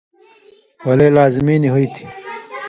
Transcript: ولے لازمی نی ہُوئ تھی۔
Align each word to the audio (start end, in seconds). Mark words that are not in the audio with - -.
ولے 0.87 1.07
لازمی 1.15 1.55
نی 1.61 1.69
ہُوئ 1.73 1.87
تھی۔ 1.95 2.05